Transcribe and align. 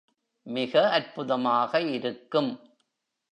மிக 0.47 0.89
அற்புதமாக 0.89 1.81
இருக்கும். 1.89 2.51